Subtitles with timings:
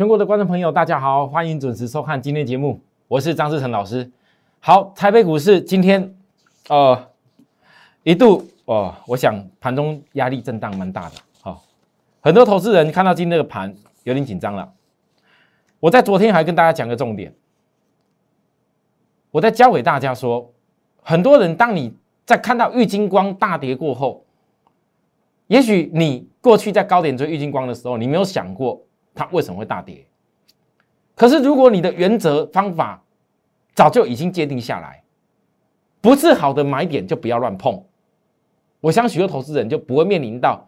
[0.00, 4.10] 全国的观众朋友，大家好，欢迎准时收看今天节目，我是张志成老师。
[4.58, 6.16] 好，台北股市今天
[6.70, 7.10] 呃
[8.02, 11.62] 一度哦，我想盘中压力震荡蛮大的，好，
[12.22, 14.72] 很多投资人看到今天的盘有点紧张了。
[15.80, 17.34] 我在昨天还跟大家讲个重点，
[19.30, 20.50] 我在教给大家说，
[21.02, 24.24] 很多人当你在看到玉金光大跌过后，
[25.48, 28.80] 也许你过去在高点追玉金光的时候，你没有想过
[29.14, 30.06] 它为什么会大跌。
[31.14, 33.02] 可是如果你的原则方法
[33.74, 35.02] 早就已经界定下来，
[36.00, 37.82] 不是好的买点就不要乱碰。
[38.80, 40.66] 我想许多投资人就不会面临到。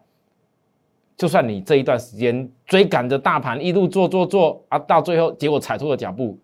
[1.15, 6.37] 就算你这一段时间追赶着大盘一路做做做啊，到最后结果踩错了脚步，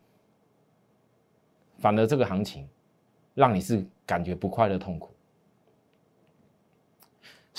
[1.79, 2.67] 反而这个行情
[3.33, 5.11] 让你是感觉不快乐、痛苦。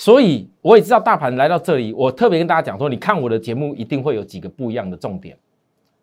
[0.01, 5.37] 所以我也知道大盘来到这里，我特别跟大家讲说，你看我的节目一定会有几个不一样的重点。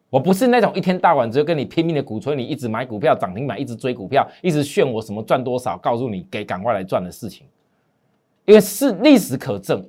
[0.09, 7.45] 我不是那种一天到晚只有跟你拼命的鼓吹你一直买股票涨停板，一直追股票，一直炫我什么赚多少，告诉你给赶快来赚的事情，
[8.45, 9.85] 因为是历史可证。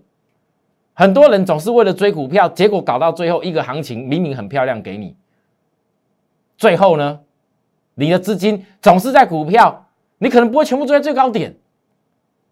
[0.95, 5.15] 很多人总是为了追股票，结果搞到最后一个行情明明很漂亮给你，
[6.57, 7.19] 最后呢，
[7.93, 9.85] 你的资金总是在股票，
[10.17, 11.55] 你可能不会全部追在最高点，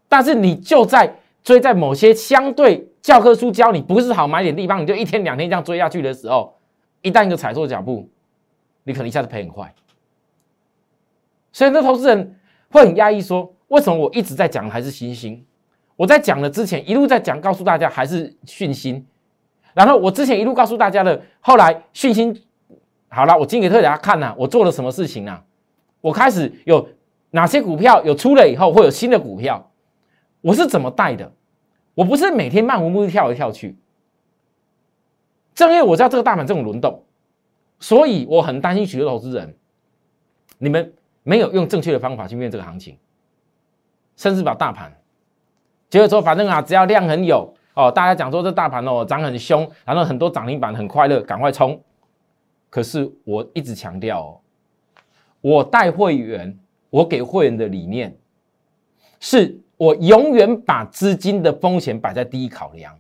[0.08, 1.16] 但是你就在
[1.48, 6.53] 所以在某些相对教科书教你不是好买点地方，你就一天两天这样追下去的时候，
[7.02, 8.09] 一旦一个踩错脚步，
[8.84, 9.73] 你可能一下子赔很快。
[11.53, 12.36] 所以，那投资人
[12.70, 15.42] 会很压抑，说为什么我一直在讲还是星星？
[15.95, 19.08] 我在讲的之前一路在讲，告诉大家还是讯心。
[19.73, 22.38] 然后我之前一路告诉大家的，后来讯心
[23.08, 25.42] 好了，我今天给大家看呐，我做了什么事情呢？
[26.02, 26.90] 我开始有
[27.30, 29.72] 哪些股票有出了以后会有新的股票，
[30.42, 31.31] 我是怎么带的？
[31.98, 33.76] 我不是每天漫无目的跳来跳去。
[35.56, 37.03] 正因为我知道这个大盘这种轮动，
[37.80, 39.58] 所以我很担心许多投资人，
[40.59, 40.94] 你们
[41.24, 42.96] 没有用正确的方法去面这个行情，
[44.16, 44.96] 甚至把大盘。
[45.90, 51.81] 结果说，反正啊，只要量很有哦，大家讲说这大盘哦涨很凶，然后很多涨停板很快乐，赶快冲。
[52.69, 54.40] 可是我一直强调哦，
[55.41, 56.56] 我带会员，
[56.91, 58.16] 我给会员的理念，
[59.19, 62.93] 是我永远把资金的风险摆在第一考量。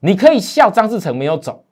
[0.00, 1.64] 你可以笑张志成没有走，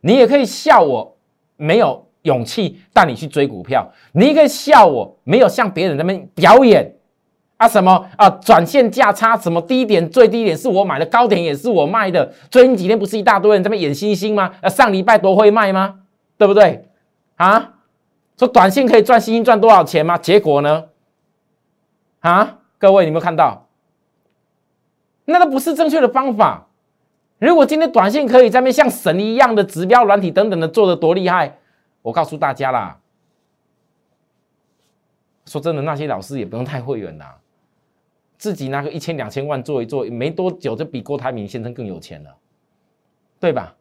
[0.00, 1.16] 你也可以笑我
[1.56, 6.92] 没有勇气带你去追股票，你也可以笑我没有像别人那边表演。
[7.58, 8.28] 啊什么啊？
[8.28, 12.30] 转线价差什么低点最低点是我买的，高点也是我卖的。
[12.50, 14.52] 最近几天不是一大堆人在那演星星吗？
[14.60, 16.00] 啊，上礼拜多会卖吗？
[16.36, 16.86] 对不对？
[17.36, 17.72] 啊，
[18.38, 20.18] 说短线可以赚星星赚多少钱吗？
[20.18, 20.84] 结果呢？
[22.20, 23.65] 啊，各位，你有没有看到？
[25.26, 26.66] 那都不是正确的方法。
[27.38, 31.58] 如果今天短线可以在那像神一样的指标软体等等的做的多厉害，
[32.00, 32.98] 我告诉大家啦，
[35.44, 37.38] 说真的，那些老师也不用太会员啦。
[38.38, 42.34] 自己拿个一千两千万做一做，没多久就比郭台铭先生更有钱了，
[43.38, 43.74] 对吧？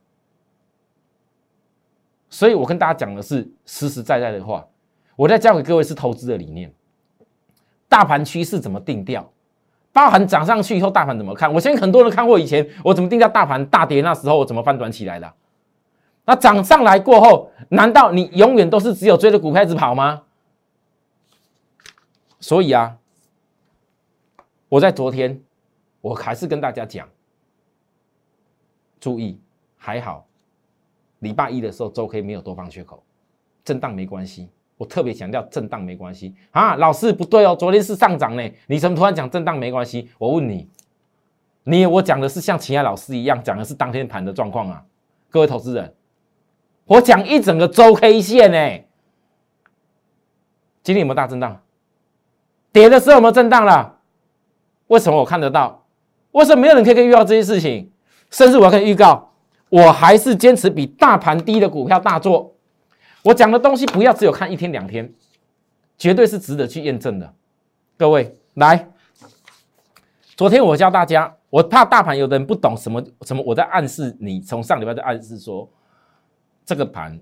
[2.30, 4.68] 所以我跟大家讲的是实实在在的话，
[5.16, 6.74] 我在教给各位是投资的理念。
[7.88, 9.32] 大盘趋势怎么定调？
[9.96, 11.54] 包含涨上去以后大盘怎么看？
[11.54, 15.34] 我相信很多人看过以前我怎么定价大盘大跌那时候我怎么翻转起来的。
[16.26, 20.24] 那涨上来过后，难道你永远都是只有追着股票一直跑吗？
[22.42, 22.98] 所以啊。
[24.68, 25.42] 我在昨天，
[26.02, 27.08] 我还是跟大家讲，
[29.00, 29.40] 注意，
[29.78, 30.26] 还好，
[31.20, 33.02] 礼拜一的时候周 K 没有多方缺口，
[33.64, 34.50] 震荡没关系。
[34.78, 40.10] 我特别强调震荡没关系啊，老师不对哦，昨天是上涨呢，你怎么突然讲震荡没关系？
[40.18, 40.70] 我问你，
[41.64, 44.84] 你我讲的是像其他老师一样讲的是当天盘的状况啊？
[45.30, 45.94] 各位投资人，
[46.86, 48.84] 我讲一整个周 K 线呢，
[50.84, 51.62] 今天有没有大震荡？
[52.74, 54.00] 跌的时候有没有震荡了？
[54.88, 55.86] 为什么我看得到？
[56.32, 57.92] 为什么没有人可以预告这些事情？
[58.30, 59.32] 甚至我可以预告，
[59.70, 62.55] 我还是坚持比大盘低的股票大做。
[63.26, 65.12] 我讲的东西不要只有看一天两天，
[65.98, 67.34] 绝对是值得去验证的。
[67.98, 68.88] 各位来，
[70.36, 75.68] 昨天我教大家，我怕大盘有的人不懂什么什么，我在暗示你，从上礼拜就暗示说，
[76.64, 77.20] 这个盘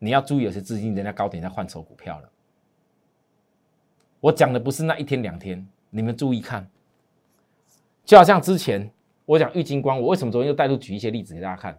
[0.00, 2.28] 你要注意，有些资金人家高点在换筹股票了。
[4.18, 6.68] 我讲的不是那一天两天，你们注意看。
[8.04, 8.90] 就好像之前
[9.24, 11.78] 我讲玉金光，我为什么昨天又带入举一些例子给大家看？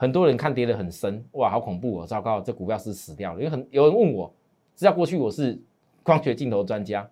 [0.00, 3.38] 很多人看跌得很深，哇，好恐怖哦，糟糕，这股票是死掉了。
[3.38, 4.32] 因为很有人问我，
[4.74, 5.60] 知道过去我是
[6.02, 7.06] 光学镜头专家，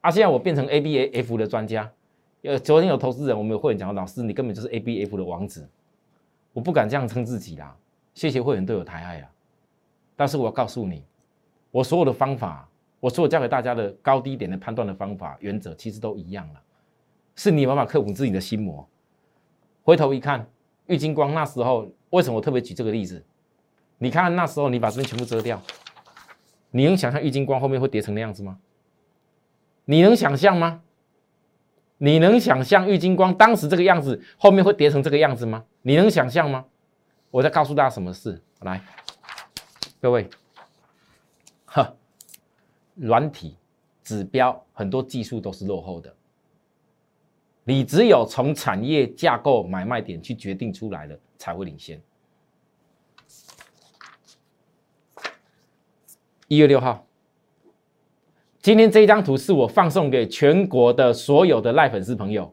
[0.00, 1.92] 啊，现在我变成 A B A F 的专家。
[2.40, 5.68] 呃，昨天有投资人，我们有会员讲，老师你根本就是 A B F 的王子，
[6.54, 7.76] 我不敢这样称自己啦。
[8.14, 9.30] 谢谢会员都有抬爱啊。
[10.16, 11.04] 但是我要告诉你，
[11.70, 12.66] 我所有的方法，
[12.98, 16.62] 我所有教给大家的高低点的判断的方法原则，其实都一样了，
[17.36, 18.88] 是你有办法克服自己的心魔。
[19.82, 20.46] 回头一看，
[20.90, 23.24] 郁金光那时候为什么我特别举这个例子？
[23.98, 25.62] 你看那时候你把这边全部遮掉，
[26.72, 28.58] 你能想象郁金光后面会跌成那样子吗？
[29.84, 30.82] 你能想象吗？
[31.98, 35.64] 你能想象郁金光当时这个样子后面会跌成这个样子吗？
[35.82, 36.64] 你能想象吗？
[37.30, 38.82] 我在告诉大家什么事，来。
[40.00, 40.28] 各位，
[41.66, 41.94] 哈，
[42.96, 43.56] 软体
[44.02, 46.12] 指标很多技术都是落后的，
[47.64, 52.00] 你只有从产业架构买卖点去决定出来的才会领先。
[56.48, 57.06] 一月六号，
[58.60, 62.52] 今天这一张图是我放送给全国的所有的赖粉丝朋友，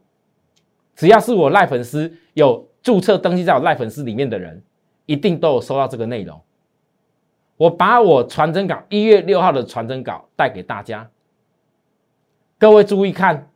[0.95, 4.62] 只要是我赖粉丝有注册登记在我赖粉丝里面的人，
[5.07, 6.39] 一定都有收到这个内容。
[7.56, 11.09] 我把我传真稿一月六号的传真稿带给大家，
[12.59, 13.50] 各位注意看，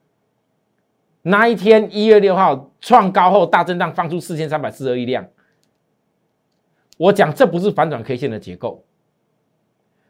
[1.24, 5.28] 那一天一月六号创高后大震荡，放出四千三百四十二亿量。
[6.98, 8.84] 我讲这不是反转 K 线的结构，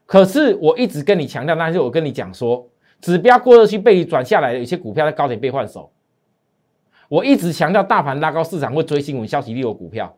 [0.05, 2.67] 可是我一直跟你强调，那是我跟你讲说，
[2.99, 5.91] 指标过热区被转下来的有些股票在高点被换手。
[7.07, 10.15] 我一直强调，大盘拉高，市场会追新闻消息利有股票。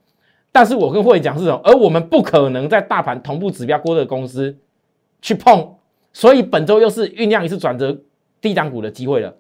[0.51, 1.60] 但是我跟会员讲是什么？
[1.63, 4.56] 而我们不可能在大盘同步指标过热公司
[5.22, 5.75] 去碰，
[6.12, 8.00] 所以本周又是酝酿一次转折
[8.39, 9.36] 低档股的机会了。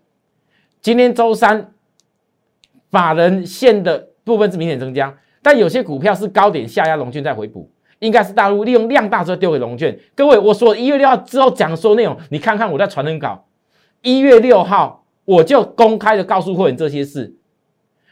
[0.83, 1.71] 今天周三，
[2.91, 9.97] 法人线的部分是明显增加，但有些股票是高点下压龙券在回补，应该是大陆利用量大之后丢给龙券。
[10.13, 13.45] 各位，我说一月六号之后讲说内容，你看看我在传真稿，
[14.01, 17.33] 一月六号我就公开的告诉会员这些事。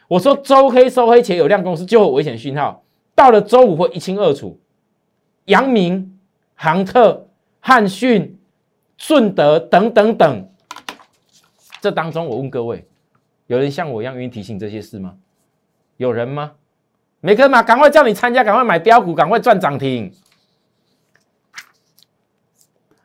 [0.08, 2.86] 我说周黑收黑且有量公司就有危险讯号。
[3.14, 4.58] 到了周五会一清二楚，
[5.46, 6.18] 阳明、
[6.56, 7.28] 航特、
[7.60, 8.40] 汉讯、
[8.96, 10.50] 顺德等等等，
[11.82, 12.88] 这当中我问各位，
[13.48, 15.18] 有人像我一样愿意提醒这些事吗？
[15.98, 16.54] 有人吗？
[17.20, 20.14] 没人嘛，赶快叫你参加，赶快买标股，赶快赚涨停。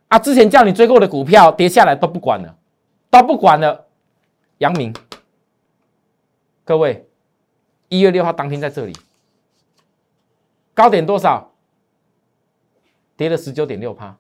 [0.09, 2.57] 啊，之前叫你追过的股票跌下来都不管了，
[3.11, 3.87] 都不管了。
[4.59, 4.95] 杨明，
[6.65, 7.09] 各位，
[7.89, 8.93] 一月六号当天在这里。
[10.75, 11.53] 高点多少？
[13.17, 14.17] 跌了十九点六趴，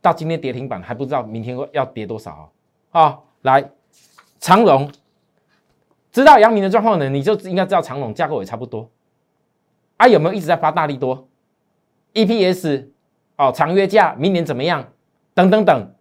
[0.00, 2.48] 到今天跌停板还不知道明天要跌多少啊！
[2.92, 3.70] 啊来，
[4.38, 4.90] 长荣，
[6.12, 8.88] 知道阳明的状况呢，你就应该知道长荣架构也差不多。
[9.96, 11.28] 啊，有没有一直在发大力多
[12.14, 12.86] ？EPS
[13.36, 14.86] 哦，长约价明年怎么样？
[15.34, 15.94] 等等等，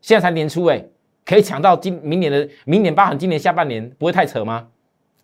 [0.00, 0.84] 现在才年初哎，
[1.24, 4.68] 可以抢到今明年的明年包含今年下半年，不会太扯吗？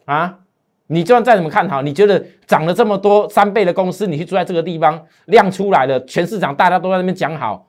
[0.06, 0.38] 啊？
[0.87, 7.69] 你就算再怎么看好，你觉得涨了这么多三倍的公司，你去住在这个地方，量出来了，全市场大家都在那边讲好，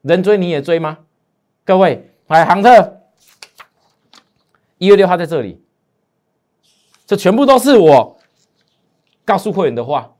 [0.00, 0.98] 人追你也追吗？
[1.64, 3.02] 各位，来航特，
[4.78, 5.62] 一月六号在这里，
[7.04, 8.16] 这全部都是我
[9.26, 10.12] 告诉会员的话。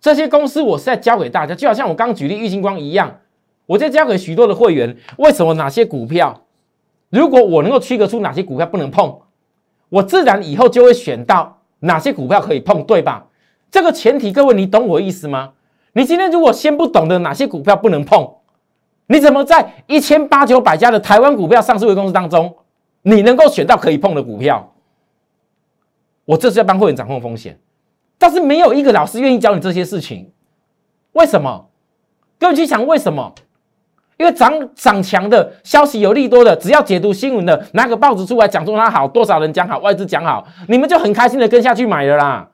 [0.00, 3.20] 这些公司我是在教给大家，就好像我刚举例玉金光一样，
[3.66, 6.46] 我在教给许多的会员，为什么哪些股票，
[7.10, 9.20] 如果我能够区隔出哪些股票不能碰。
[9.90, 13.28] 我自然以后就会选到哪些股票可以碰，对吧？
[13.70, 15.52] 这个前提，各位你懂我意思吗？
[15.92, 18.36] 你今天如果先不懂得哪些股票不能碰，
[19.06, 22.54] 你怎么在一千八九百家的台湾股票上市公司当中，
[23.02, 24.72] 你能够选到可以碰的股票？
[26.24, 27.58] 我这是要帮会员掌控风险，
[28.16, 30.30] 但是没有一个老师愿意教你这些事情，
[31.12, 31.68] 为什么？
[32.38, 33.32] 各位去想为什么？
[34.18, 42.48] 因为涨涨强的消息有利多的，只要解读新闻的，拿个报纸出来讲说它好，多少人讲好，外资讲好，你们就很开心的跟下去买了啦。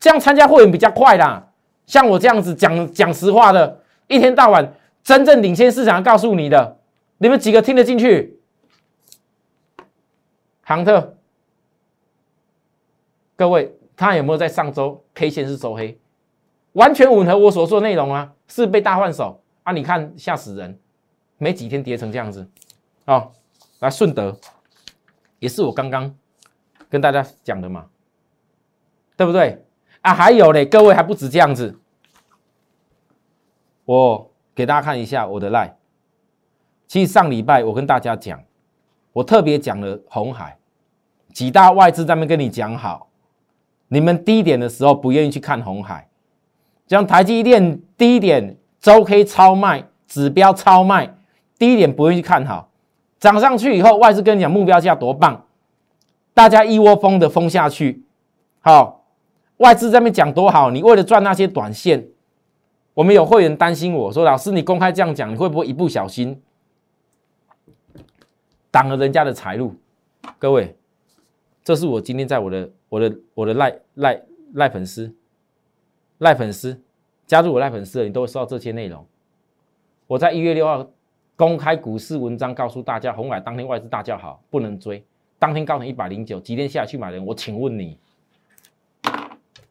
[0.00, 1.44] 这样参加会员比较快啦。
[1.86, 6.78] 像我这样子讲讲实话的，一天到晚真正领先市场告诉你的，
[7.18, 8.38] 你们几个听得进去？
[10.62, 11.16] 杭特，
[13.36, 15.98] 各位，他有没有在上周 K 线是收黑，
[16.72, 18.34] 完全吻合我所说的内容啊？
[18.46, 19.42] 是被大换手？
[19.62, 19.72] 啊！
[19.72, 20.78] 你看吓死人，
[21.36, 22.48] 没几天跌成这样子，
[23.04, 23.32] 哦，
[23.80, 24.34] 来顺德，
[25.38, 26.14] 也是我刚刚
[26.88, 27.86] 跟大家讲的嘛，
[29.14, 29.62] 对不对？
[30.00, 31.78] 啊，还有嘞，各位还不止这样子，
[33.84, 34.27] 我
[34.58, 35.70] 给大家看一下我的 line。
[36.88, 38.42] 其实上礼拜我跟大家讲，
[39.12, 40.58] 我特别讲了红海，
[41.32, 43.08] 几大外资在那边跟你讲好，
[43.86, 46.08] 你们低点的时候不愿意去看红海，
[46.88, 48.56] 像台积电低点。
[48.80, 51.12] 周 K 超卖，指标超卖，
[51.58, 52.70] 低点不愿意看好，
[53.18, 55.46] 涨上去以后，外资跟你讲目标价多棒，
[56.32, 58.04] 大家一窝蜂的疯下去，
[58.60, 59.04] 好
[59.56, 62.06] 外资在那边讲多好，你为了赚那些短线，
[62.98, 66.42] 我们有会员担心我说，老师你公开这样讲，你会不会一不小心
[68.72, 69.76] 挡了人家的财路？
[70.36, 70.76] 各位，
[71.62, 74.20] 这是我今天在我的我的我的赖赖
[74.54, 75.14] 赖粉丝
[76.18, 76.82] 赖粉丝
[77.24, 79.06] 加入我赖粉丝的，你都会收到这些内容。
[80.08, 80.84] 我在一月六号
[81.36, 85.04] 公开股市文章，告诉大家，红海当天外资大叫好，不能追。
[85.38, 87.96] 当天高成一百零九，几天下去买人，我请问你，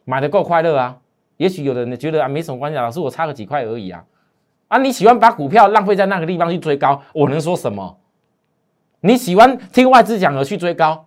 [0.05, 1.01] 买的够快乐啊？
[1.37, 4.03] 也许有的人觉得啊，没什么关系，老师我差个几块而已啊。
[4.67, 7.97] 啊，你喜欢把股票浪费在那个地方去追高，我能说什么？
[9.01, 11.05] 你喜欢听外资讲而去追高，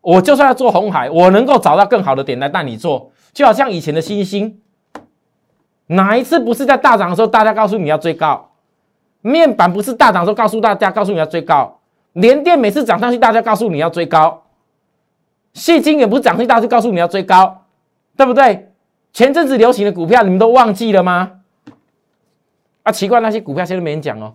[0.00, 4.60] 我就算要做红海，我能够找到更好的点来带你做，就好像以前的星星，
[5.86, 8.50] 哪一次不是在大涨的时候，大家告诉你要追高？
[9.22, 11.80] 面板不是大涨的时候告诉大家，告诉你要追高？
[12.12, 14.42] 连电每次涨上去，大家告诉你要追高；
[15.54, 17.62] 细金也不是涨上去，大家告诉你要追高，
[18.16, 18.73] 对不对？
[19.14, 21.40] 前阵子流行的股票，你们都忘记了吗？
[22.82, 24.34] 啊，奇怪，那些股票现在没人讲哦，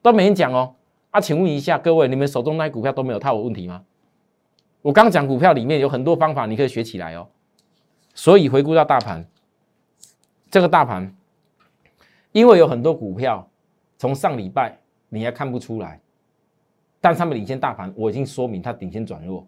[0.00, 0.76] 都没人讲哦。
[1.10, 3.82] 啊，请问一下各位，你们手中那些股票都没有套我问题吗？
[4.80, 7.26] 我刚讲股票里面有很多方法，你可以学起来哦。
[8.14, 9.26] 所以回顾到大盘，
[10.52, 11.12] 这个大盘，
[12.30, 13.50] 因为有很多股票
[13.98, 16.00] 从上礼拜你还看不出来，
[17.00, 19.44] 但他们领先大盘，我已经说明它领先转弱。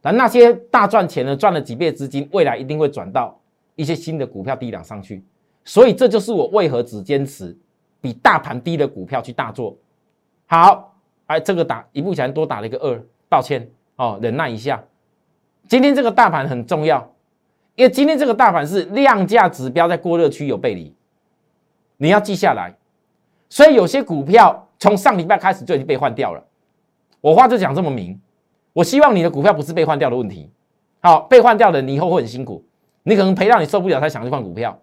[0.00, 3.38] 但那些大赚钱的赚了几倍资金，未来一定会转到
[3.76, 5.24] 一些新的股票低档上去。
[5.64, 7.56] 所以这就是我为何只坚持
[8.00, 9.76] 比大盘低的股票去大做。
[10.46, 14.82] 好，哎，这个打一步前多打了一个二，抱歉哦，忍耐一下。
[15.68, 17.12] 今天这个大盘很重要，
[17.74, 20.94] 因为今天这个大盘是量价指标在过热区有背离，
[21.96, 22.76] 你要记下来。
[23.48, 26.44] 所以有些股票从上礼拜开始就已经被换掉了。
[27.20, 28.20] 我话就讲这么明，
[28.72, 30.48] 我希望你的股票不是被换掉的问题。
[31.00, 32.64] 好，被换掉的你以后会很辛苦，
[33.06, 34.78] 你可能赔到你受不了才想去换股票。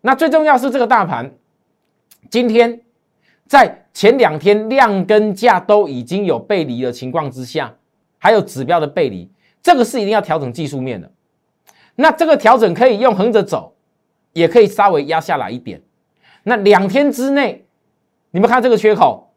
[0.00, 1.32] 那最重要是这个大盘
[2.30, 2.80] 今天。
[3.48, 7.72] 在前两天量跟价都已经有背离的情况之下，
[8.18, 9.30] 还有指标的背离，
[9.62, 11.08] 这个是一定要调整技术面的。
[11.94, 13.76] 那这个调整可以用横着走，
[14.32, 15.80] 也可以稍微压下来一点。
[16.42, 17.64] 那两天之内，
[18.32, 19.32] 你们看这个缺口，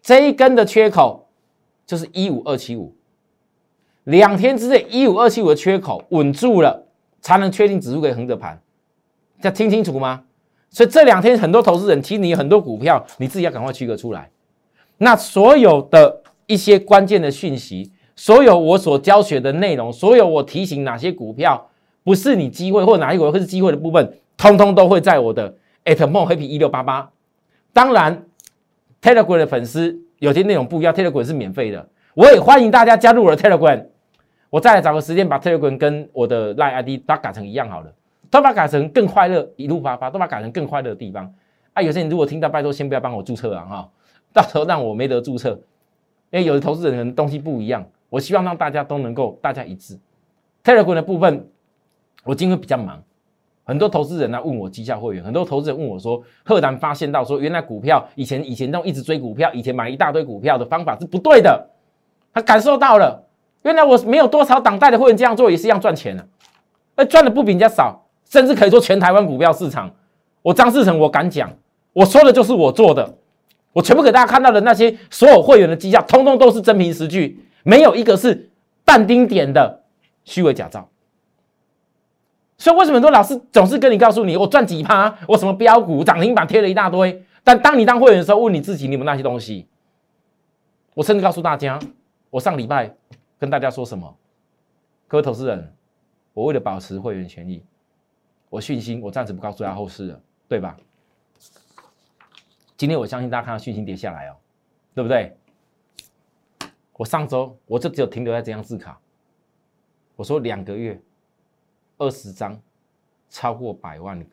[0.00, 1.28] 这一根的缺口
[1.84, 2.96] 就是一五二七五。
[4.04, 6.86] 两天之内一五二七五的缺口稳住了，
[7.24, 8.60] 才能确定指数可以横着盘。
[9.40, 10.24] 这听清楚吗？
[10.68, 14.28] 所以这两天很多投资人，其实你有很多股票，你自己要赶快区隔出来。
[14.98, 21.70] 那所有的一些关键的讯息，所有我所教学的内容，所有我提醒哪些股票
[22.02, 25.54] 不是你机会，或哪一股会是机会的部分，通通都会在我的
[25.86, 27.10] at more happy 一六八八。
[27.72, 28.26] 当然
[29.00, 33.86] ，Telegram 的粉丝有些内容不一样，Telegram 是免费的，我也欢迎大家加入我的 Telegram。
[34.54, 37.92] 我再来找个时间把 Telegram 跟我的 Line ID 它改成一样好了。
[38.30, 41.34] 都把改成更快乐，一路发发，都把改成更快乐的地方。
[41.72, 43.90] 啊，有些人如果听到，拜托先不要帮我注册啊，哈，
[44.32, 45.58] 到时候让我没得注册。
[46.30, 49.98] 因为有的投资人可能东西不一样，我希望让大家都能够大家一致。
[50.62, 51.48] Telegram 的部分，
[52.22, 53.02] 我今天比较忙，
[53.64, 61.68] 很多投资人呢问我绩效会员，很多投资人问我说，赫然发现到说，原来股票以前以前那种一直追股票，以前买一大堆股票的方法是不对的。
[62.32, 63.23] 他感受到了，
[63.64, 66.26] 原来我没有多少党代的会员这样做也是一样赚钱的，
[66.94, 68.00] 而赚的不比人家少。
[68.26, 69.94] 甚至可以说全台湾股票市场，
[70.42, 71.48] 我张志成我敢讲，
[71.92, 73.16] 我说的就是我做的，
[73.72, 78.50] 我全部给大家看到的那些所有会员的绩效，通通都是真凭实据，没有一个是
[78.84, 79.82] 半丁点的
[80.24, 80.88] 虚伪假造。
[82.56, 89.68] 所以为什么很多老师总是跟你告诉你，我赚几趴，我什么标股涨停板贴了一大堆，但当你当会员的时候，问你自己，你有那些东西，
[90.94, 91.78] 我甚至告诉大家，
[92.30, 92.94] 我上礼拜
[93.38, 94.16] 跟大家说什么，
[95.06, 95.76] 各位投资人，
[96.32, 97.64] 我为了保持会员权益。
[98.48, 100.76] 我讯息，我暂时不告诉大家后事了，对吧？
[102.76, 104.36] 今天我相信大家看到讯息跌下来哦，
[104.94, 105.36] 对不对？
[106.92, 109.00] 我上周我就只有停留在这张字卡，
[110.14, 111.00] 我说两个月
[111.98, 112.60] 二十张，
[113.28, 114.24] 超过百万，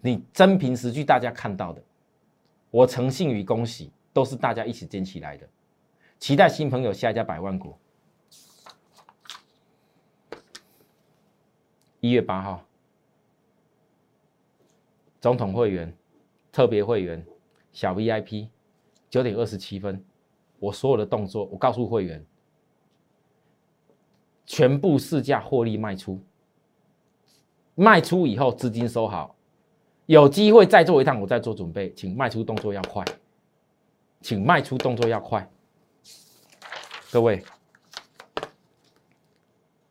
[0.00, 1.80] 你真凭实据大家看到的，
[2.70, 5.48] 我诚信与恭喜都是大家一起捡起来的，
[6.22, 7.74] 期待新朋友下一家百万股，
[11.98, 12.64] 一月八号。
[15.20, 15.92] 总统会员、
[16.52, 17.26] 特别会员、
[17.72, 18.46] 小 VIP，
[19.10, 20.04] 九点二十七分，
[20.60, 22.24] 我所有的动作，我告诉会员，
[24.46, 26.22] 全部市价获利卖出，
[27.74, 29.34] 卖出以后资金收好，
[30.06, 33.04] 有机会再做一趟，我再做准备，请卖出动作要快，
[34.20, 35.50] 请卖出动作要快，
[37.12, 37.44] 各位，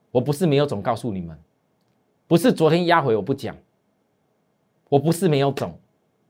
[0.10, 1.40] 我不是没有种告诉你们，
[2.28, 3.56] 不是昨天压回我不讲，
[4.90, 5.80] 我不是没有种，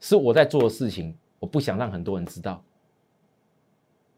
[0.02, 2.62] 是我在做的事情，我不想让很多人知道。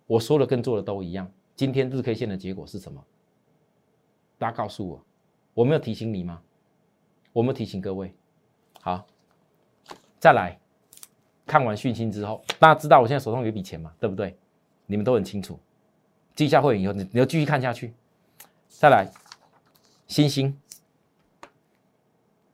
[0.08, 1.32] 我说的跟做的都一样。
[1.56, 3.06] 今天日 K 线的结果是什么？
[4.40, 5.06] 大家告诉我，
[5.54, 6.42] 我没有提醒你吗？
[7.34, 8.12] 我没有提醒各位。
[8.82, 9.06] 好，
[10.20, 10.60] 再来
[11.46, 13.94] 看完讯息之后，大家知道我现在手上有一笔钱嘛？
[14.00, 14.36] 对不对？
[14.88, 15.60] 你们都很清楚。
[16.36, 17.94] 记下会员以后，你你要继续看下去。
[18.70, 19.10] 再来，
[20.08, 20.60] 星星，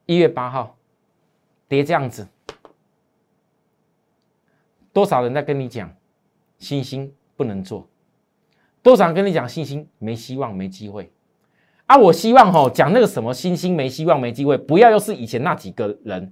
[0.05, 0.77] 一月八号
[1.67, 2.27] 跌这样子，
[4.93, 5.91] 多少人在跟你讲
[6.59, 7.87] 星星不能做？
[8.83, 11.11] 多少人跟你讲星星没希望、没机会？
[11.87, 16.31] 啊，我希望吼讲那个什么星星没希望、没机会，不要又是以前那几个人，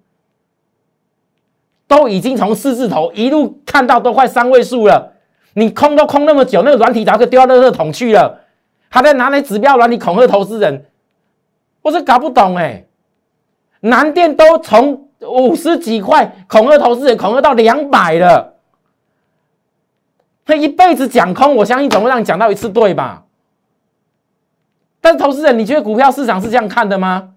[1.87, 5.16] 都已经从四字头一路看到都快三位数了。
[5.57, 8.41] 你空都空那么久，那个软体早就丢到垃圾桶去了，
[8.89, 10.85] 还在拿来指标软体恐吓投资人，
[11.81, 12.85] 我是搞不懂哎。
[13.79, 18.53] 南电都从五十几块恐吓投资人，恐吓到两百了，
[20.45, 23.23] 他一辈子讲空，我相信总会让你讲到一次对吧？
[25.01, 27.29] 但是投资人，你觉得股票市场是这样看的吗？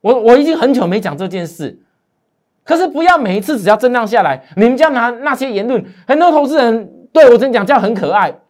[0.00, 1.78] 我我已经很久没讲这件事。
[2.64, 5.84] 可是不要每一次只要震荡下来，你们就要拿那些言论。
[6.04, 8.40] 很多投资人对我真讲这样很可爱，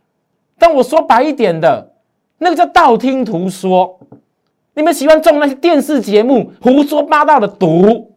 [0.59, 1.95] 但我说白一点的，
[2.39, 4.01] 那个叫道听途说。
[4.75, 8.17] 你们喜欢中那些电视节目胡说八道的毒。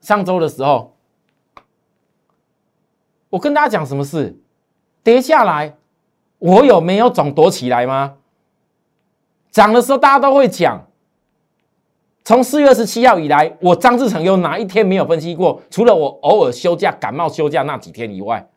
[0.00, 0.96] 上周的时候，
[3.28, 4.34] 我跟大家讲什么事？
[5.02, 5.76] 跌下来，
[6.38, 8.14] 我有没有总躲起来吗？
[9.50, 10.86] 涨的时候大家都会讲。
[12.24, 15.60] 从四月二十七号以来，我张志成有哪一天没有分析过？
[15.68, 18.48] 除了我偶尔休假、感冒休假那几天以外，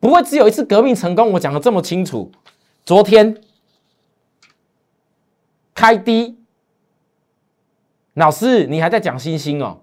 [0.00, 1.30] 不会只有一次革命成功。
[1.32, 2.32] 我讲的这么清楚。
[2.84, 3.36] 昨天
[5.74, 6.38] 开低，
[8.14, 9.82] 老师你还在讲星星哦？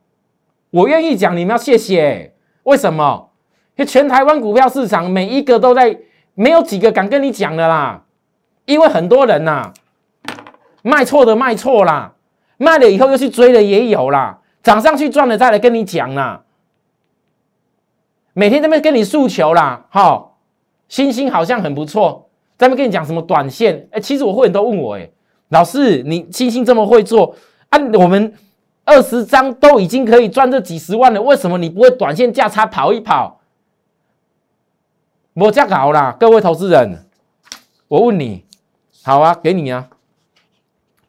[0.71, 2.33] 我愿意讲，你们要谢谢。
[2.63, 3.29] 为什么？
[3.77, 5.97] 因为全台湾股票市场每一个都在，
[6.33, 8.03] 没有几个敢跟你讲的啦。
[8.65, 9.71] 因为很多人呐。
[10.83, 12.13] 卖错的卖错啦，
[12.55, 16.45] 卖了以后又去追的也有啦，涨上去赚了再来跟你讲啦。
[18.37, 20.37] 每天在那跟你诉求啦，好，
[20.87, 25.09] 星星好像很不错，在那边跟你讲什么短线，哎，其实我会员都问我，哎，
[25.49, 27.35] 老师你星星这么会做，
[27.69, 28.31] 按我们
[28.85, 33.41] 二十张都已经可以赚这几十万了，为什么你不会短线价差跑一跑？
[35.33, 37.07] 我价搞啦，各位投资人，
[37.87, 38.45] 我问你，
[39.01, 39.89] 好啊，给你啊。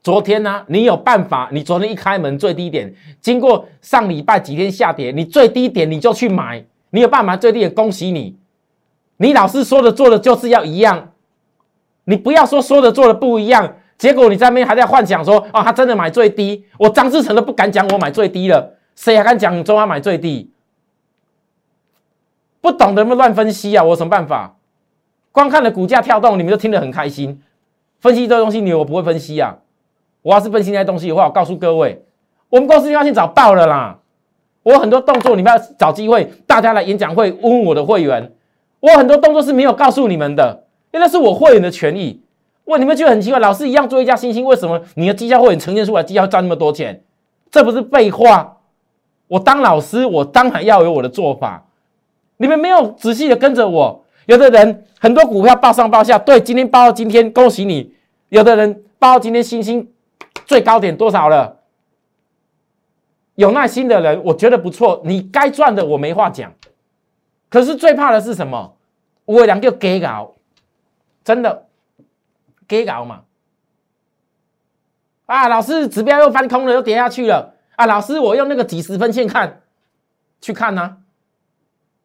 [0.02, 1.50] 昨天呢，你有办法？
[1.52, 8.36] 你昨天一开门最低点，经过上礼拜几天下跌，你最低点你就去买，你有办法最低点，恭喜你！
[9.18, 11.12] 你老师说的做的就是要一样，
[12.04, 20.50] 你不要说说的做的不一样，结果你在那边还在幻想说，哦，他真的买最低，我张志成都不敢讲我买最低了，谁还敢讲中华买最低？
[22.60, 24.56] 不懂得那么乱分析啊，我有什么办法？
[25.30, 27.42] 光看了股价跳动，你们就听得很开心，
[28.00, 29.58] 分析这东西你我不会分析啊。
[30.22, 32.04] 我要是分析那些东西的话，我告诉各位，
[32.50, 33.98] 我们公司要先找爆了啦。
[34.62, 38.32] 我很多动作，你们要找机会，大家来演讲会问我的会员。
[38.80, 42.20] 我很多动作是没有告诉你们的，因为那是我会员的权益。
[42.64, 47.02] 哇你们觉得很奇怪，老师一样做一家新兴，为什么你的绩效会员呈现出来绩效赚那么多钱？
[47.50, 48.56] 这不是废话？
[49.28, 51.64] 我当老师，我当然要有我的做法。
[52.36, 57.92] 你们没有仔细的跟着我，有的人很多股票报上报下，对，今天报到今天，恭喜你。
[58.28, 59.88] 有的人报到今天新兴。
[60.46, 61.57] 最高点多少了？
[63.38, 65.00] 有耐心的人，我觉得不错。
[65.04, 66.52] 你该赚的我没话讲，
[67.48, 68.76] 可是最怕的是什么？
[69.26, 70.34] 我两个给搞，
[71.22, 71.68] 真的
[72.66, 73.22] 给搞嘛？
[75.26, 77.54] 啊，老师指标又翻空了，又跌下去了。
[77.76, 79.60] 啊，老师我用那个几十分线看，
[80.40, 80.96] 去看呢？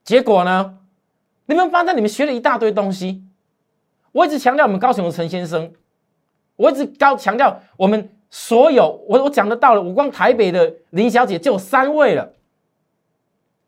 [0.03, 0.77] 结果呢？
[1.47, 3.23] 你们发现你们学了一大堆东西。
[4.11, 5.73] 我一直强调我们高雄的陈先生，
[6.57, 8.07] 我一直高强调我们。
[8.35, 12.33] 所有我我讲得到了，我光台北的林小姐就有三位了。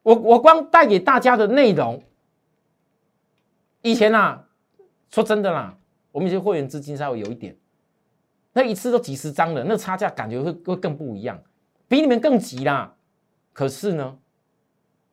[0.01, 2.01] 我我光带给大家的内容，
[3.83, 4.43] 以前啊，
[5.11, 5.77] 说真的啦，
[6.11, 7.55] 我们一些会员资金稍微有一点，
[8.53, 11.39] 那一次都几十张了，那差价感觉会会更不一样，
[11.87, 12.91] 比你们更急啦。
[13.53, 14.17] 可是呢，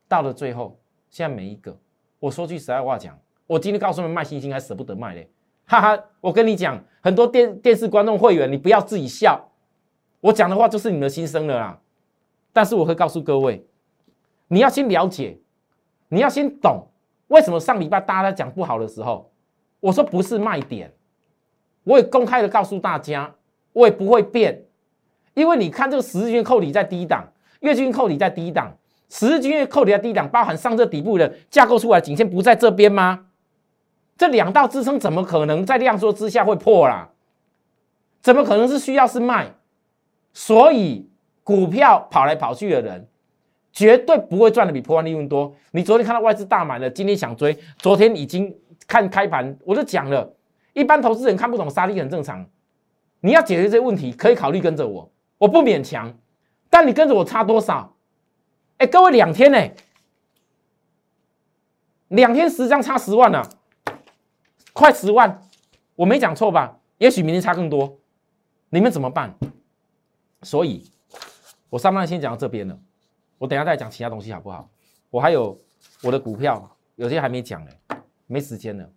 [0.09, 1.79] 到了最后，现在每一个，
[2.19, 5.31] 我说句实在话讲，我今天告诉你们卖星星还舍不得卖嘞。
[5.67, 9.49] 哈哈，我跟你讲，很多电电视观众会员，你不要自己笑，
[10.21, 11.79] 我讲的话就是你的心声了啦。
[12.53, 13.67] 但是我会告诉各位，
[14.49, 15.39] 你要先了解，
[16.09, 16.87] 你要先懂
[17.29, 19.33] 为什么上礼拜大家在讲不好的时候，
[19.81, 20.93] 我说不是卖点，
[21.85, 23.35] 我也公开的告诉大家，
[23.73, 24.65] 我也不会变，
[25.33, 27.27] 因为你看这个十日均线扣底在低档，
[27.61, 28.77] 月均扣底在低档，
[29.09, 33.27] 十日均线扣底在低档，包含上这底部的架构出来颈线不在这边吗？
[34.23, 37.11] 这两道支撑怎么可能在量缩之下会破啦？
[38.21, 39.53] 怎么可能是需要是卖？
[40.33, 41.11] 所以
[41.43, 43.09] 股票跑来跑去的人，
[43.73, 45.53] 绝对不会赚的比破万利润多。
[45.73, 48.57] 你昨天看到外资大买了，今天想追，昨天已经
[48.87, 50.33] 看开盘，我就讲了，
[50.73, 52.47] 一般投资人看不懂杀力很正常。
[53.23, 56.15] 你要解决这些问题，可以考虑跟着我，我不勉强。
[56.71, 57.97] 但你跟着我差多少？
[58.77, 59.59] 哎，各位两天呢？
[62.07, 63.43] 两天十张差十万呢？
[64.73, 65.41] 快十万，
[65.95, 66.79] 我没讲错吧？
[66.99, 67.99] 也许明天差更多，
[68.71, 69.35] 你们怎么办？
[70.43, 70.91] 所以，
[71.69, 72.79] 我上半先讲到这边了，
[73.39, 74.69] 我等下再讲其他东西好不好？
[75.11, 75.59] 我还有
[76.03, 77.71] 我的股票，有些还没讲呢，
[78.27, 78.89] 没时间了。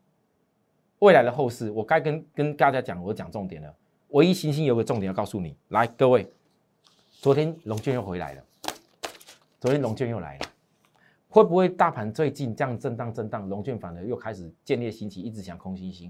[1.00, 3.76] 未来的后市，我该跟跟大家讲，我讲重点了。
[4.10, 6.32] 唯一星星有个重点要告诉你，来，各位，
[7.22, 8.44] 昨天龙卷又回来了，
[9.60, 10.46] 昨天龙卷又来了。
[11.36, 16.10] 会不会大盘最近这样震荡震荡，龙卷反而又开始建立兴起，一直想空星星？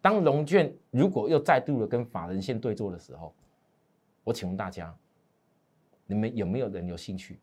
[0.00, 3.34] 当龙卷如果又再度的跟法人线对坐的时候，
[4.22, 4.94] 我请问大家，
[6.06, 7.40] 你们有没有人有兴趣？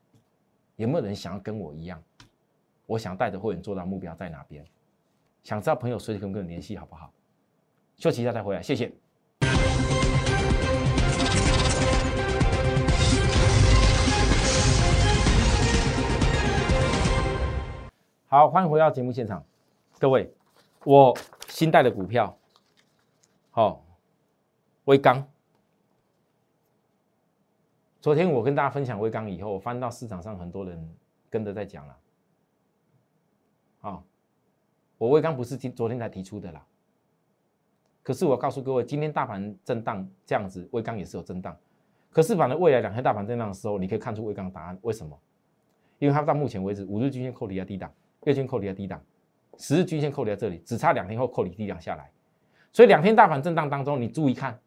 [0.77, 2.01] 有没有人想要跟我一样？
[2.85, 4.65] 我想带着会员做到目标在哪边？
[5.43, 7.11] 想知道朋友随时跟我联系好不好？
[7.97, 8.89] 休息一下再回来，谢谢。
[18.29, 19.41] 好，欢迎回到节目现场，
[19.99, 20.29] 各位，
[20.83, 22.37] 我新带的股票，
[23.51, 23.81] 好，
[24.83, 25.25] 微钢。
[28.01, 30.93] 昨天我跟大家分享微钢以后，我翻到市场上很多人
[31.29, 31.97] 跟着在讲了，
[33.79, 34.03] 好，
[34.97, 36.61] 我微钢不是今昨天才提出的啦，
[38.03, 41.57] 可是我告诉各位，今天大盘震荡这样子，微钢也是有震荡，
[42.11, 45.17] 可是反正未来两天大盘震荡的时候，你可以看出微钢答案，为什么？
[45.97, 47.89] 因为它到目前为止五日均线扣底在低档。
[48.27, 49.01] 月均扣底在低档，
[49.57, 52.11] 十日均线扣底在这里，只差两天后扣底低档下来，
[52.73, 54.59] 所以两天大盘震荡当中，你注意看，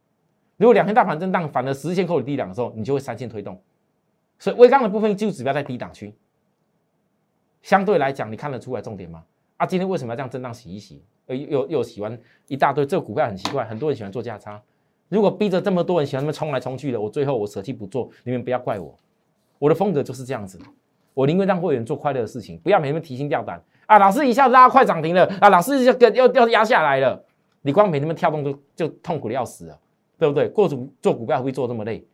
[0.57, 3.63] 如果两天大盘震荡反而十日线扣底低档的时候，你就会三线推动，
[4.39, 6.15] 所以微钢的部分就指标在低档区，
[7.63, 9.25] 相对来讲，你看得出来重点吗？
[9.59, 11.05] 啊，今天为什么要这样震荡洗一洗？
[11.27, 12.19] 呃，又又洗完
[12.49, 14.61] 一大堆，这个股票很奇怪，很多人喜欢做价差，
[15.09, 18.97] 如果逼着这么多人喜欢那么冲来冲去的，我最后我舍弃不做，你们不要怪我，
[19.59, 20.59] 我的风格就是这样子。
[21.15, 23.99] 我宁愿让会员做快乐的事情，不要每天提心吊胆啊！
[23.99, 25.49] 老师一下拉快涨停了啊！
[25.49, 27.25] 老师要要要压下来了，
[27.63, 29.79] 你光每天跳动就就痛苦的要死了，
[30.19, 30.49] 对不对？
[30.49, 32.07] 过主做股票会做这么累？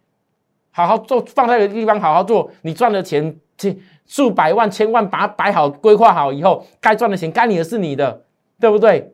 [0.70, 8.24] 好好做，放在一个地方好好做，你赚了钱，千数百万、千万，把它摆好、规划好以后，该赚的钱该你的是你的，
[8.58, 9.12] 对不对？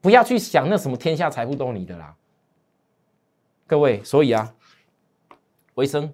[0.00, 2.14] 不要去想那什么天下财富都你的啦，
[3.66, 4.04] 各位。
[4.04, 4.54] 所以啊，
[5.74, 6.12] 维生。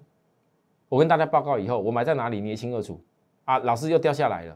[0.93, 3.03] 我跟大家报告以后，我买在哪里你也清二楚
[3.45, 3.57] 啊！
[3.57, 4.55] 老师又掉下来了，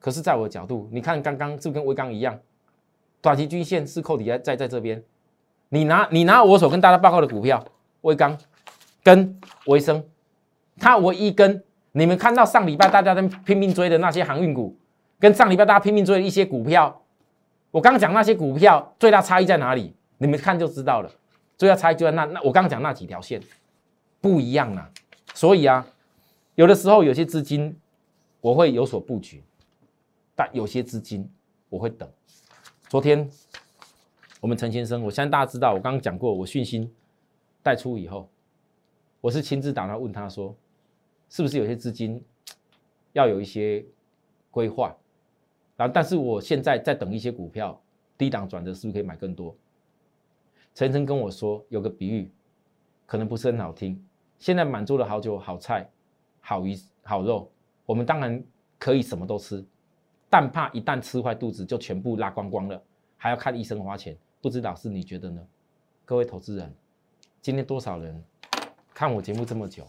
[0.00, 2.40] 可是在我的角度，你看刚刚是不是跟微刚一样，
[3.20, 5.04] 短期均线是扣底在在在这边，
[5.68, 7.62] 你拿你拿我所跟大家报告的股票，
[8.00, 8.34] 微刚
[9.02, 10.02] 跟维生，
[10.78, 14.74] 它唯一跟你们看到上礼拜大家在拼命追的那些航运股，
[15.20, 17.02] 跟上礼拜大家拼命追的一些股票，
[17.70, 19.94] 我刚刚讲那些股票最大差异在哪里？
[20.16, 21.10] 你们看就知道了，
[21.58, 23.38] 最大差异就在那那我刚刚讲那几条线
[24.22, 24.88] 不一样啊。
[25.34, 25.84] 所以啊，
[26.54, 27.76] 有的时候有些资金
[28.40, 29.42] 我会有所布局，
[30.36, 31.28] 但有些资金
[31.68, 32.08] 我会等。
[32.88, 33.28] 昨天
[34.40, 36.88] 我们陈先生，我相信大家知道，我刚刚讲过，我讯息
[37.62, 38.28] 带出以后，
[39.20, 40.54] 我是亲自打电话问他说，
[41.28, 42.22] 是不是有些资金
[43.12, 43.84] 要有一些
[44.52, 44.94] 规划？
[45.76, 47.82] 然后，但是我现在在等一些股票
[48.16, 49.56] 低档转折，是不是可以买更多？
[50.74, 52.30] 陈生跟我说，有个比喻，
[53.04, 54.00] 可能不是很好听。
[54.38, 55.88] 现在满足了好酒好菜
[56.40, 57.50] 好鱼好肉，
[57.86, 58.42] 我们当然
[58.78, 59.64] 可以什么都吃，
[60.28, 62.82] 但怕一旦吃坏肚子就全部拉光光了，
[63.16, 64.16] 还要看医生花钱。
[64.42, 65.46] 不知道是你觉得呢？
[66.04, 66.74] 各位投资人，
[67.40, 68.22] 今天多少人
[68.92, 69.86] 看我节目这么久，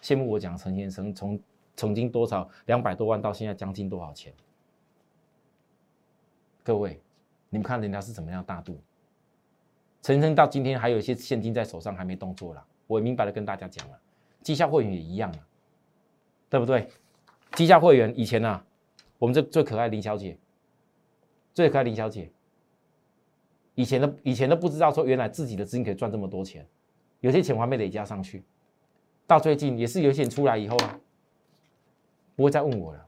[0.00, 1.40] 羡慕我讲陈先生从
[1.74, 4.32] 曾经多少两百多万到现在将近多少钱？
[6.62, 7.02] 各位，
[7.48, 8.80] 你们看人家是怎么样大度？
[10.02, 12.64] 陈生到今天还有一些现金在手上还没动作了。
[12.90, 13.96] 我也明白的跟大家讲了，
[14.42, 15.38] 绩效会员也一样啊，
[16.48, 16.88] 对不对？
[17.52, 18.60] 绩效会员以前呢，
[19.16, 20.36] 我们这最可爱林小姐，
[21.54, 22.28] 最可爱林小姐，
[23.76, 26.66] 以前的以前都不知道说原来自己的资金可以赚这么多钱，
[27.20, 28.42] 有些钱还没累加上去，
[29.24, 30.98] 到最近也是有钱出来以后啊，
[32.34, 33.06] 不会再问我了，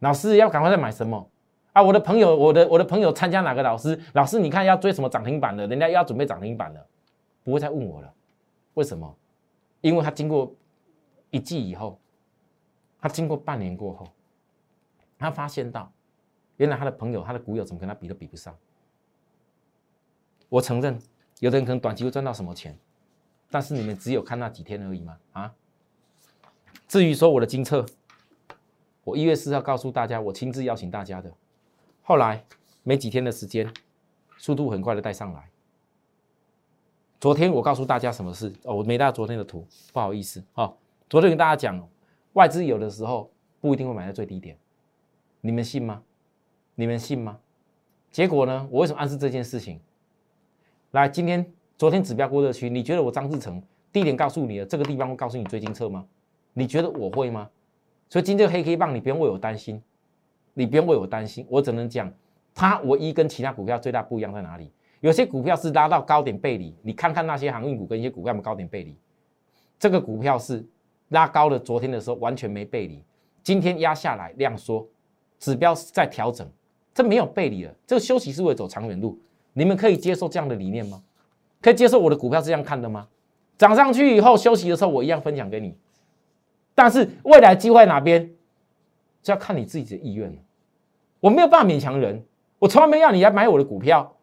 [0.00, 1.30] 老师要赶快再买什么？
[1.72, 3.96] 啊，我的朋友，我的我的朋友参加哪个老师？
[4.14, 5.68] 老师，你看要追什么涨停板的？
[5.68, 6.84] 人家要准备涨停板了，
[7.44, 8.12] 不会再问我了。
[8.78, 9.12] 为什么？
[9.80, 10.54] 因为他经过
[11.30, 11.98] 一季以后，
[13.00, 14.06] 他经过半年过后，
[15.18, 15.92] 他发现到，
[16.58, 18.56] 原来他的朋友、他的股友怎么跟他比都比不上。
[20.48, 20.96] 我承认，
[21.40, 22.78] 有的人可能短期会赚到什么钱，
[23.50, 25.52] 但是你们只有看那几天而已嘛，啊？
[26.86, 27.84] 至于说我的金策，
[29.02, 31.34] 我一月四号告诉大家，我亲自邀请大家的。
[32.02, 32.44] 后来
[32.84, 33.74] 没几天的时间，
[34.36, 35.50] 速度很快的带上来。
[37.20, 40.72] 昨天我告诉大家什么事哦，我没带昨天的图，不好意思哦。
[41.10, 41.88] 昨天跟大家讲，
[42.34, 43.28] 外资有的时候
[43.60, 44.56] 不一定会买在最低点，
[45.40, 46.00] 你们信吗？
[46.76, 47.36] 你们信吗？
[48.12, 48.68] 结果呢？
[48.70, 49.80] 我为什么暗示这件事情？
[50.92, 51.44] 来，今天
[51.76, 53.60] 昨天指标过热区，你觉得我张志成
[53.92, 56.06] 低点告诉你了，这个地方会告诉你追金策吗？
[56.52, 57.50] 你觉得我会吗？
[58.08, 59.82] 所以今天黑 K 棒，你不用为我担心。
[60.54, 62.12] 你不用为我担心，我只能讲，
[62.54, 64.70] 它唯一跟其他股票最大不一样在哪里？
[65.00, 68.96] 有些股票是拉到高点背离，你看看那些航运股跟一些股票有高点背离，
[69.78, 70.64] 这个股票是
[71.08, 73.02] 拉高了，昨天的时候完全没背离，
[73.42, 74.86] 今天压下来量缩，
[75.38, 76.48] 指标在调整，
[76.92, 79.18] 这没有背离了，这个休息是为了走长远路，
[79.52, 81.02] 你们可以接受这样的理念吗？
[81.60, 83.08] 可以接受我的股票是这样看的吗？
[83.56, 85.76] 涨上去以后休息的时候，我一样分享给你，
[86.74, 88.28] 但是未来机会哪边，
[89.22, 90.38] 就要看你自己的意愿了。
[91.20, 92.24] 我没有办法勉强人，
[92.60, 94.14] 我从来没要你来买我的股票，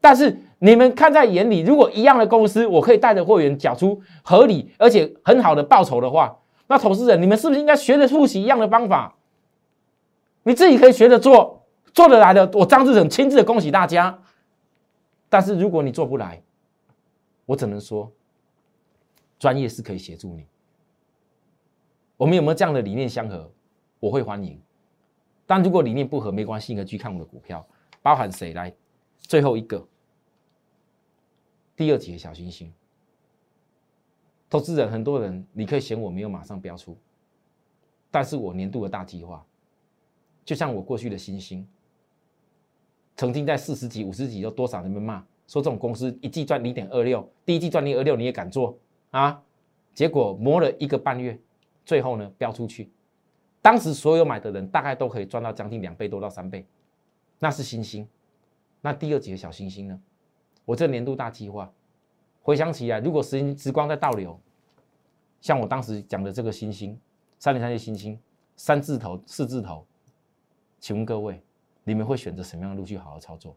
[0.00, 9.14] 但是你们看在眼里，如果一样的公司，我可以带着会员缴出合理而且很好的报酬的话，那投资人你们是不是应该学着复习一样的方法？
[10.44, 14.18] 你自己可以学着做，做得来的，我张志成亲自恭喜大家。
[15.28, 16.40] 但是如果你做不来，
[17.44, 18.10] 我只能说，
[19.38, 20.46] 专业是可以协助你。
[22.16, 23.50] 我们有没有这样的理念相合？
[24.00, 24.58] 我会欢迎。
[25.44, 27.66] 但如果理念不合，没关系，你可以去看我的股票，
[28.00, 28.72] 包含谁来？
[29.28, 29.86] 最后一个，
[31.76, 32.72] 第二节小星星，
[34.48, 36.96] 投资人很多人，你可以嫌我没有马上标出，
[38.10, 39.44] 但是我年度的大计划，
[40.46, 41.68] 就像我过去的星星，
[43.16, 48.78] 曾经在四十几、五十几，有多少人被骂，说这种公司一季赚零点二六，第一季赚零二六你也敢做
[49.10, 49.42] 啊？
[49.92, 51.38] 结果磨了一个半月，
[51.84, 52.90] 最后呢标出去。
[53.60, 56.66] 当时所有买的人大概都可以赚到将近两倍多到三倍，
[57.38, 58.08] 那是星星。
[58.80, 60.00] 那第二节小星星呢？
[60.64, 61.72] 我这年度大计划，
[62.42, 64.38] 回想起来，如果时间时光在倒流，
[65.40, 67.00] 像我当时讲的这个星星，
[67.38, 68.20] 三零三七星星，
[68.56, 69.86] 三字头、四字头，
[70.78, 71.42] 请问各位，
[71.84, 73.56] 你们会选择什么样的路去好好操作？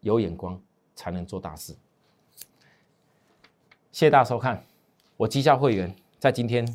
[0.00, 0.60] 有眼光
[0.94, 1.72] 才能做大事。
[3.90, 4.62] 谢谢大家收看，
[5.16, 6.66] 我绩效会员在今天。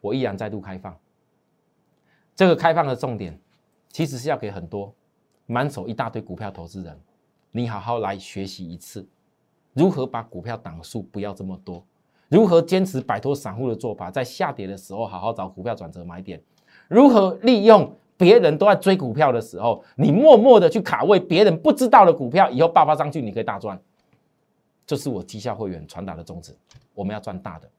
[0.00, 0.94] 我依然再度开放，
[2.36, 3.40] 这个开放的重点，
[3.94, 4.92] 其实是要给很多
[5.46, 7.00] 满手一大堆股票投资人，
[7.52, 9.06] 你好好来学习一次，
[9.72, 11.80] 如何把股票档数不要这么多，
[12.28, 16.42] 如何坚持摆脱散户的做法，在下跌的时候好好找股票转折买点，
[16.88, 23.80] 如何利用别人都在追股票的时候，你默默的去卡位别人不知道的股票，以后爆发上去你可以大赚，
[24.84, 26.52] 这是我绩效会员传达的宗旨，
[26.94, 27.70] 我们要赚大的，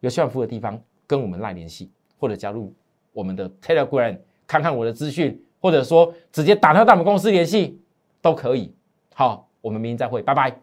[0.00, 0.80] 有需要服务的地方。
[1.06, 2.72] 跟我们赖联系，或者加入
[3.12, 7.80] 我们的 Telegram，看看我的资讯，或者说直接打电话到我们公司联系
[8.22, 8.74] 都可以。
[9.14, 10.56] 好，我们明天再会，拜拜。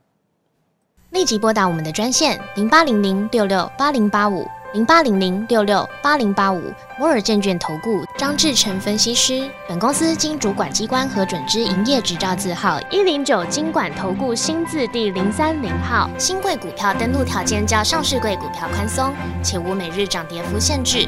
[1.11, 6.61] 立即拨打我们的专线零八零零六六八零八五零八零零六六八零八五
[6.99, 9.49] 摩尔证券投顾张志成分析师。
[9.69, 16.09] 本公司经主管机关核准之营业执照字号一零九金管投顾新字第零三零号。
[16.17, 21.07] 新贵股票登录条件较上市贵股票宽松，且无每日涨跌幅限制。